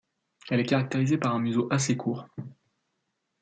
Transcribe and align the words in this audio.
Elle 0.49 0.59
est 0.61 0.65
caractérisée 0.65 1.19
par 1.19 1.35
un 1.35 1.39
museau 1.39 1.67
assez 1.69 1.95
court. 1.95 2.25